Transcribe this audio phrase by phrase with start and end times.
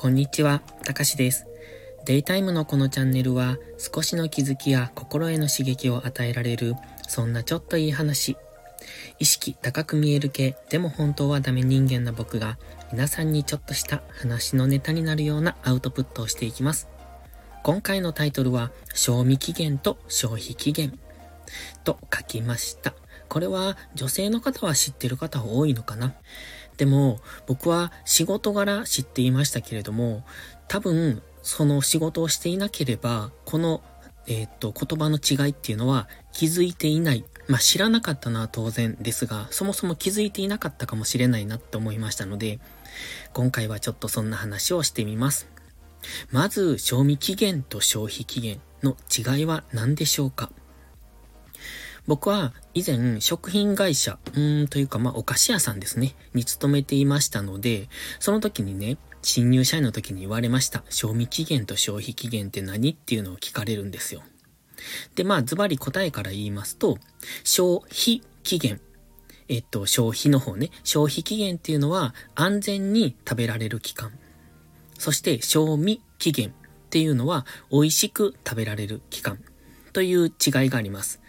[0.00, 1.48] こんにちは、たかしです。
[2.04, 6.76] デイタイムのこのチャンネルは少しの気づきや心への刺激を与えられる、
[7.08, 8.36] そんなちょっといい話。
[9.18, 12.58] 意識高く見える系、でも本当はダメ人間な僕が
[12.92, 16.86] 皆さんにちょっとした話のネタになるようなアウトプットをしていきます。
[17.64, 20.96] 今回のタイトルは、賞味期限と消費期限
[21.82, 22.94] と書きました。
[23.28, 26.14] これは女性の方は知ってる方多いのかな？
[26.78, 30.24] でも、僕は仕事柄知っていましたけれども、
[30.68, 33.82] 多分、その仕事をしていなければ、この、
[34.26, 37.24] えっ、と、言葉の違いっていうのは気づいていない。
[37.48, 42.60] まあ、知らなかったのは当然ですが、そもそも気づいていなかったかもしれないなって思いましたので、
[43.32, 45.48] 今回はちょっとそんな話をしてみます。
[46.30, 50.50] まず、賞味期限と消費期限の違いは何でしょうか？
[52.08, 60.82] 僕は以前食品会社、うんというかまあお菓子屋さんですね、に勤めていましたので、その時にね、新入社員の時に言われました。
[60.88, 64.22] 賞味期限と消費期限って何っていうのを聞かれるんですよ。
[65.16, 66.96] で、まあズバリ答えから言いますと、
[67.44, 68.80] 消費期限。
[69.48, 70.70] えっと、消費の方ね。
[70.84, 74.12] 消費期限っていうのは安全に食べられる期間。
[74.98, 76.52] そして賞味期限っ
[76.88, 79.38] ていうのは美味しく食べられる期間
[79.92, 80.32] という違い
[80.70, 81.20] があります。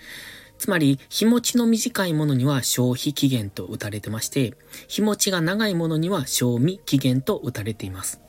[0.59, 4.53] つまり、日持ちの短いものには消費期限と打たれてまして、
[4.89, 8.21] 日持ちが長いものには賞味期限と打たれています。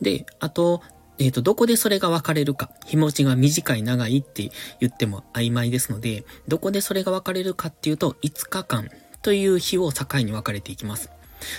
[0.00, 0.80] で、あと、
[1.18, 4.50] えっ、ー、と、どこでそれが分かれるか、日持ちが短い長いって
[4.80, 8.88] 言っても曖昧ですので、どこでそれが分かれるかっていうと、5日間
[9.22, 11.10] という日を境に分かれていきます。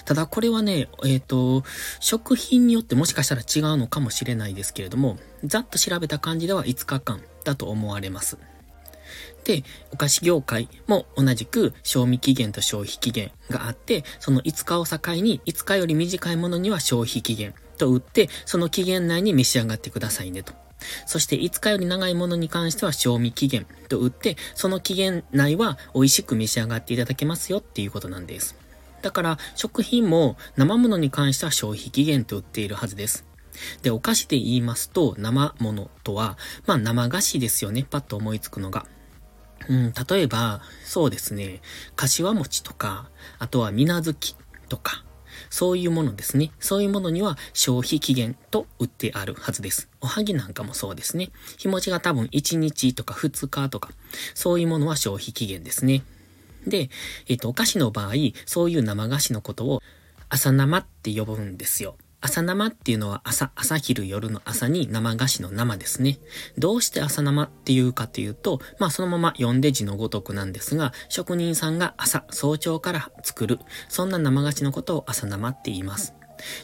[0.05, 1.63] ただこれはね、えっ、ー、と、
[1.99, 8.37] 食品によってもしかしたら違うのかもしれないですけれども、ざっと調べた感じでは5日間だと思われます。
[9.47, 20.51] で、お菓子業界も同じく賞味期限と消費期限があって、その5日を境に5日より短いものには消費期限と打って、その期限内に召し上がってくださいねと。
[21.05, 28.57] そして5日より長いものに関しては賞味期限と打って、その期限内は美味しく召し上がっていただけますよっていうことなんです。
[29.01, 33.25] だから食品も生物に関しては消費期限と売っているはずです。
[33.81, 37.87] で、お菓子で言いますと、生物とは、まあ生菓子ですよね。
[37.89, 38.85] パッと思いつくのが。
[39.69, 41.61] うん、例えば、そうですね、
[41.95, 43.09] 柏餅とか、
[43.39, 44.35] あとは水無月
[44.69, 45.03] とか、
[45.49, 46.51] そういうものですね。
[46.59, 49.89] そういうものには消費期限と売ってあるはずです。
[50.01, 51.29] おはぎなんかもそうですね。
[51.57, 53.91] 日持ちが多分1日とか2日とか、
[54.33, 56.03] そういうものは消費期限ですね。
[56.65, 56.89] で、
[57.27, 58.13] えっ、と、お菓子の場合、
[58.45, 59.81] そういう生菓子のことを
[60.29, 61.97] 朝生って呼ぶんですよ。
[62.27, 66.19] 朝生っていうのは朝、朝昼夜の朝に生菓子の生ですね。
[66.57, 76.15] どうして朝生っていうかというと、まあそのまま読んで字のごとくなんですが、職人さんが朝、早朝から作る、そんな生菓子のことを朝生って言います。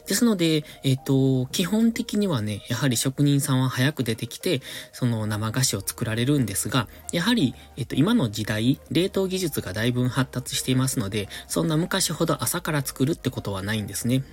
[0.05, 14.23] ですので、えっ、ー、と、基本的にはね、やはり職人さんは早く出てきて、その生菓子を作られるんですが、やはり、えっ、ー、と、今の時代、冷凍技術がだいぶ発達していますので、そんな昔ほど朝から作るってことはないんですね。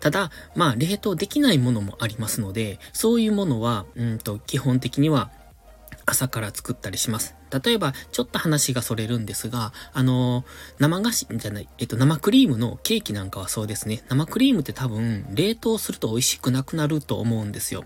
[0.00, 5.30] ただ、まあ、冷凍できないものもありますので、そういうものは、うんと、基本的には
[6.06, 7.34] 朝から作ったりします。
[7.64, 10.44] 例えば、ちょっと話がそれるんですが、あの、
[10.78, 14.02] 生菓子じゃない、えっと、生クリームのケーキなんかはそうですね。
[14.08, 17.84] 生クリームって多分、冷凍すると美味しくなくなると思うんですよ。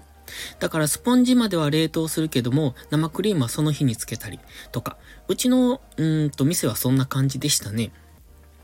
[0.60, 4.96] だからスポンジまでは冷凍するけども、生クリームはその日につけたりとか、
[5.28, 7.92] うちの、うんと、店はそんな感じでしたね。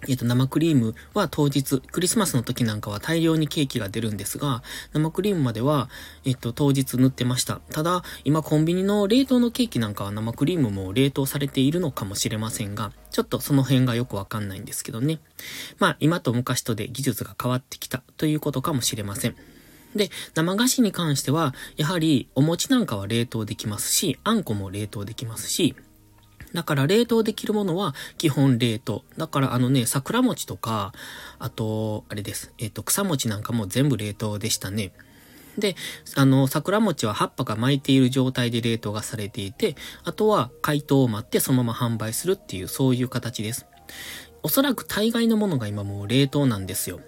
[0.07, 5.89] えっ、と、生クリームは当日、クリスマスの時なんかは大量にケーキが出るんですが、生クリームまでは、
[6.25, 7.61] えっ、と、当日塗ってました。
[7.73, 15.19] ただ、今コンビニの冷凍のケーキなんかは生クリームも冷凍されているのかもしれませんが、ちょっとその辺がよくわかんないんですけどね。
[15.79, 19.37] まあ、今と昔とで技術が変わってきたということかもしれません。
[19.97, 25.75] で、生菓子に関しては、やはりお餅なんかは冷凍できますし、あんこも冷凍できますし、
[26.55, 29.05] だから冷凍できるものは基本冷凍。
[29.17, 30.93] だからあのね、桜餅とか、
[31.39, 32.53] あと、あれです。
[32.59, 34.93] えっ、ー、と、草餅なんかも全部冷凍でしたね。
[35.59, 35.77] で、
[36.15, 43.67] あの、桜餅は葉っぱが巻いている状態で冷凍がされていて、あとは解凍を待ってそのまま販売するっていう、そういう形です。
[44.43, 47.01] おそらく大概のものが今もう冷凍なんですよ。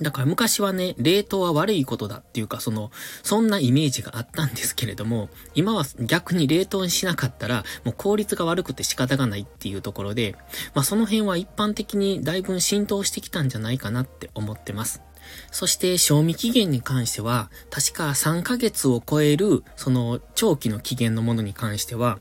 [0.00, 2.90] だから昔はね、冷凍は悪いことだっていうか、その、
[3.22, 10.36] そんなイメージがあったんですけれども、今は逆に冷凍にしなかったら、もう効率が悪くて仕方がないっていうところで、
[10.74, 15.02] まあその辺は一般的にだいぶ浸透してきたんじゃないかなって思ってます。
[15.50, 22.20] そして賞味期限に関しては、確か3ヶ月を超える、その長期の期限のものに関しては、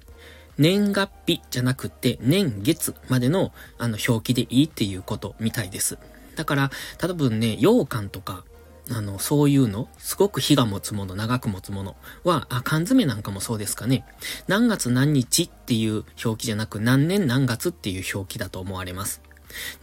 [0.58, 5.98] 年月日じゃなくて年月までのあの表記でいいっていうことみたいです。
[6.40, 8.46] だから、多分ね、羊羹とか、
[8.90, 14.06] あの、そういうの、すごく火が持つもの、長く持つものは、あ、缶詰なんかもそうですかね。
[14.48, 19.22] 何月何日っていう表記じゃなく、何年何月っていう表記だと思われます。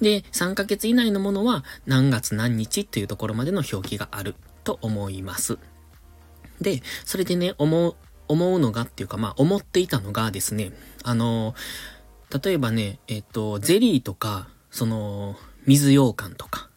[0.00, 5.58] で、3ヶ月以内のものは何月何日っていうところまでの表記があると思います。
[6.62, 7.96] で、それでね、思う、
[8.28, 10.72] 思うのがっていうか、まあ、思っていたのがですね、
[11.04, 11.54] あの、
[12.42, 16.68] 例えばね、えっと、ゼリーとか、その、水羊羹とか、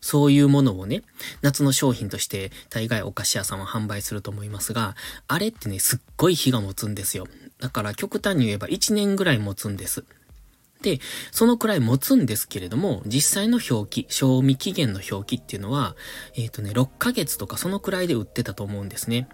[0.00, 1.02] そういうものをね、
[1.40, 4.96] 夏の商品として大概お菓子屋さんは販売すると思いますが、
[5.28, 7.26] あれってね、すっごい火が持つんですよ。
[7.60, 10.04] だから極端に言えば1年ぐらい持つんです。
[10.82, 10.98] で、
[11.30, 15.96] そのくらい持つんですけれども、実際の表記、賞味期限の表記っていうのは、
[16.36, 19.28] えっ、ー、とね、6ヶ月とかそのくらいで売ってたと思うんですね。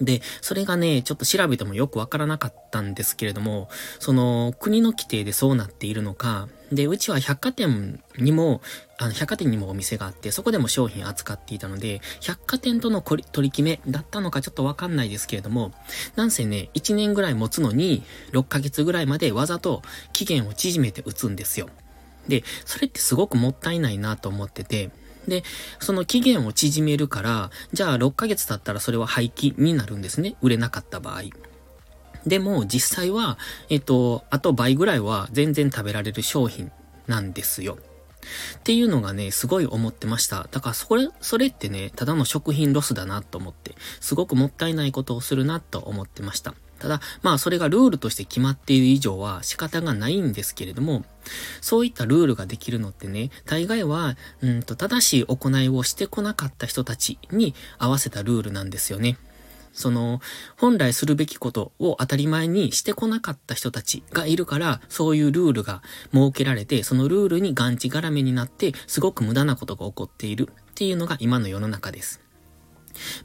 [0.00, 3.68] で、それがね、ちょっと調べてもよくわからなかったんですけれども、
[3.98, 8.60] その、国の規定でそうなっているのか、で、うちは百貨店にも、
[8.98, 15.72] あの、百貨店にもお店があって、そこでも商品扱っていたので、百貨店との取り決めだったのかちょっとわかんないですけれども、
[16.14, 18.02] なんせね、1年ぐらい持つのに、
[18.32, 21.68] 6ヶ月ぐらいまでわざと期限を縮めて打つんですよ。
[22.28, 24.90] で、それってすごくもったいないなと思ってて、
[25.28, 25.44] で、
[25.78, 30.36] その期限を縮めるから、じゃあ6ヶ月経ったらそれは廃棄になるんですね。
[30.42, 31.22] 売れなかった場合。
[32.26, 33.38] でも実際は、
[33.70, 36.70] えっと、あと倍ぐらいは全然食べられる商品
[37.06, 37.78] なんですよ。
[38.58, 40.48] っていうのがね、すごい思ってました。
[40.50, 46.54] だからそれ、それってね、ただの食品ロスだなと思って、すごくもったいないことをするなと思ってました。
[46.78, 51.04] ただ、まあそれがルールとして決まっている以上は仕方がないんですけれども、
[51.60, 59.18] そういったルールができるのってね、大概は、うんと、正しい行いをしてこなかった人たちに合わせたルールなんですよね。
[59.72, 60.20] その、
[60.56, 65.82] 本来するべきことを当たり前にしてこなかった人たちがいるから、そういうルールが
[66.12, 72.27] 設けられて、そのルールにがんちがらめになって、すごく無駄なことが起こっているっていうのが今の世の中です。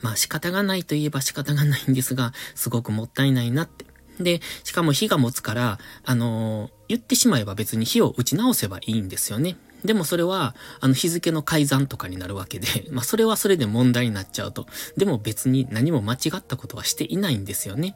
[0.02, 3.86] まあ仕方がないといえば仕方がないんですが、すごくもったいないなって。
[4.20, 9.58] で、しかも火が持つから、あのー、言ってしまえば別に火を打ち直せばいいんですよね。
[9.84, 14.68] でもそれは、あの日付の改ざんとかになるわけで、 まあそれはそれで問題になっちゃうと。
[14.98, 17.96] でも別に何も間違ったことはしていないんですよね。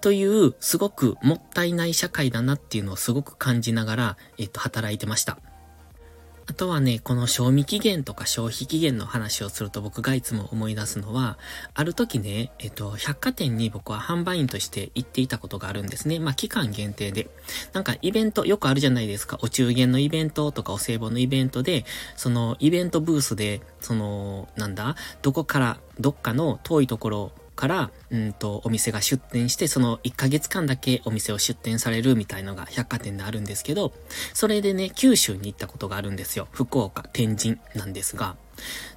[0.00, 5.38] という、すごくもったいない社会だなっていうのをすごく感じながら、えっと、働いてました。
[6.48, 11.38] あとはね、この賞味期限とか消費期限の話をすると僕がいつも思い出すのは、
[11.74, 16.18] ある時ね、えっと、百貨店に僕は販売員として行っていたことがあるんですね。
[16.18, 17.28] まあ、期間限定で。
[17.74, 19.38] なんかイベント、よくあるじゃないですか。
[19.42, 21.84] お中元のイベントとかお歳暮のイベントで、
[22.16, 33.92] そのイベントブースで、その、なんだ、どこから、どっかの遠いところから、うんと、お店が出店して、その1ヶ月間だけお店を出店されるみたいのが百貨店であるんですけど、
[34.32, 36.46] それでね、九州に行ったことがあるんですよ。
[36.52, 38.36] 福岡、天神なんですが、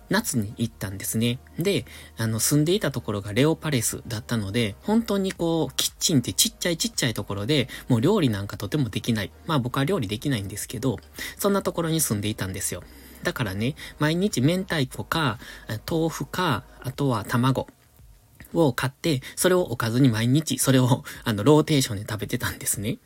[0.10, 1.40] 夏に行ったんですね。
[1.58, 1.86] で、
[2.18, 9.32] あの、住んでいたところがレオパレスだったので、本当にこう、キッチンってちっちゃいちっちゃいところで、もう料理なんかとてもできない。
[9.48, 11.00] まあ僕は料理できないんですけど、
[11.38, 12.84] そんなところに住んでいたんですよ。
[13.24, 15.40] だからね、毎日明太子か、
[15.90, 17.68] 豆腐か、あとは卵。
[18.54, 22.98] を買って、それをおかずに毎日、それを、 あの、ローテーションで食べてたんですね。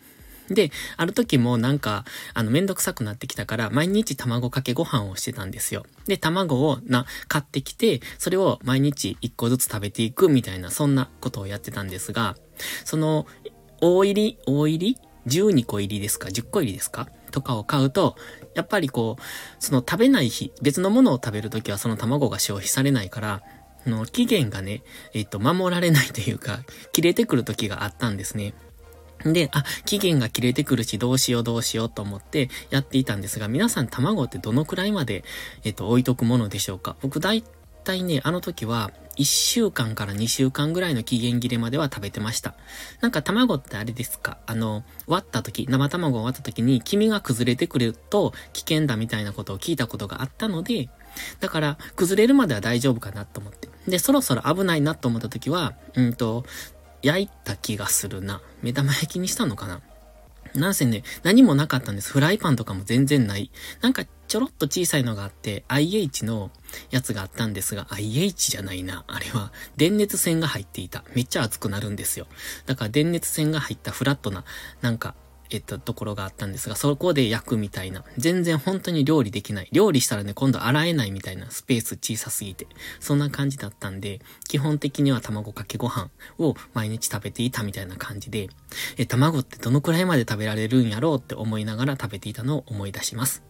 [0.49, 2.05] で、ある時もなんか、
[2.35, 5.85] あの、めんどくさくなってきたから、毎日卵かけご飯をしてたんですよ。
[6.05, 12.37] で、卵をな、買ってきて、それを毎日一個ずつ食べていくみたいな、そんなことをやってたんですが、
[12.83, 13.25] その、
[13.81, 17.07] 大入り、大入り ?12 個入りですか ?10 個入りですか？
[17.31, 18.15] とかを買うと、
[18.53, 19.21] やっぱりこう、
[19.59, 23.41] その食べない日、別のものを食べるときはその卵が消費されないから、
[23.87, 26.59] の、期限がね、えっと、守られないというか、
[26.91, 28.53] 切れてくる時があったんですね。
[29.23, 35.23] で、あ、期限が切れてくるし、どうしようどうしようと思ってやっていたんですが、皆さん卵ってどのくらいまで、
[35.63, 36.95] えっと、置いとくものでしょうか？
[37.01, 37.43] 僕大
[37.83, 42.53] 体ね、あの時は、1週間から2週間ぐらいの期限切れまでは食べてました。
[42.99, 44.37] なんか卵ってあれですか？
[44.45, 50.89] あの、割った時、生卵を割った時に黄身が崩れてくると危険だみたいなことを聞いたことがあったので、
[51.39, 53.69] だから、崩れるまでは大丈夫かなと思って。
[53.87, 56.45] で、そろそろ危ないなと思った時は、うんと、
[57.01, 58.41] 焼いた気がするな。
[58.61, 59.81] 目玉焼きにしたのかな
[60.55, 62.11] なんせね、何もなかったんです。
[62.11, 63.51] フライパンとかも全然ない。
[63.81, 66.49] なんかちょろっと小さいのがあって、IH の
[66.91, 69.03] やつがあったんですが、IH じゃないな。
[69.07, 71.03] あれは、電熱線が入っていた。
[71.13, 72.27] めっちゃ熱くなるんですよ。
[72.65, 74.45] だから電熱線が入ったフラットな、
[74.81, 75.15] なんか、
[75.49, 78.03] えっと、ところがあったんですが、そこで焼くみたいな。
[78.17, 79.69] 全然本当に料理できない。
[79.71, 82.67] 料理したらね、今度洗えないみたいなスペース小さすぎて。
[82.99, 88.49] そんな感じだったんで、基本的には卵かけご飯を毎日食べていたみたいな感じで、
[88.97, 93.43] え、卵ってどのくらいまで食べられるんやろうって思いながら食べていたのを思い出します。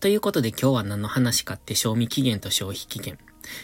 [0.00, 3.18] ということで今日は何の話かって賞味期限と消費期限。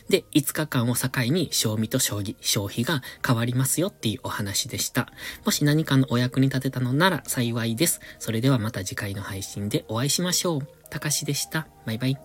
[0.09, 5.09] で、5日間を境に賞味と将棋、消費が変わりますよっていうお話でした。
[5.45, 8.01] もし何かのお役に立てたのなら幸いです。
[8.19, 10.61] それではまた次回の配信でお会いしましょう。
[10.91, 11.69] たかしでした。
[11.87, 12.19] バイバイ。